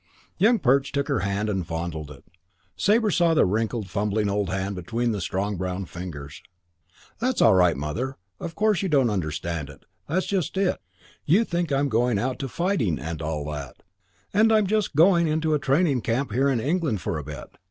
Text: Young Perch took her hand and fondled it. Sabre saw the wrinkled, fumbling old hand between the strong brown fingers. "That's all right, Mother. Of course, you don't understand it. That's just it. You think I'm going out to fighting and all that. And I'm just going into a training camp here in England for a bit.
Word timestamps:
Young 0.39 0.57
Perch 0.57 0.91
took 0.91 1.07
her 1.09 1.19
hand 1.19 1.47
and 1.47 1.63
fondled 1.67 2.09
it. 2.09 2.23
Sabre 2.75 3.11
saw 3.11 3.35
the 3.35 3.45
wrinkled, 3.45 3.87
fumbling 3.87 4.29
old 4.31 4.49
hand 4.49 4.75
between 4.75 5.11
the 5.11 5.21
strong 5.21 5.57
brown 5.57 5.85
fingers. 5.85 6.41
"That's 7.19 7.39
all 7.39 7.53
right, 7.53 7.77
Mother. 7.77 8.17
Of 8.39 8.55
course, 8.55 8.81
you 8.81 8.89
don't 8.89 9.11
understand 9.11 9.69
it. 9.69 9.85
That's 10.07 10.25
just 10.25 10.57
it. 10.57 10.79
You 11.25 11.43
think 11.45 11.71
I'm 11.71 11.87
going 11.87 12.17
out 12.17 12.39
to 12.39 12.47
fighting 12.47 12.97
and 12.97 13.21
all 13.21 13.45
that. 13.51 13.83
And 14.33 14.51
I'm 14.51 14.65
just 14.65 14.95
going 14.95 15.27
into 15.27 15.53
a 15.53 15.59
training 15.59 16.01
camp 16.01 16.31
here 16.31 16.49
in 16.49 16.59
England 16.59 16.99
for 17.01 17.19
a 17.19 17.23
bit. 17.23 17.51